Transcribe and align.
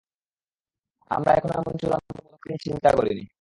আমরা 1.11 1.31
এখনও 1.33 1.55
এমন 1.59 1.73
চুড়ান্ত 1.81 2.07
পদক্ষেপ 2.17 2.41
নিয়ে 2.47 2.63
চিন্তা 2.65 2.89
করিনি। 2.97 3.23